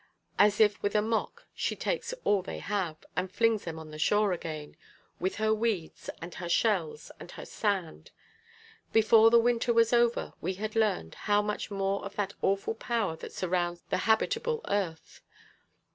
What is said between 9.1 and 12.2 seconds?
the winter was over we had learned how much more of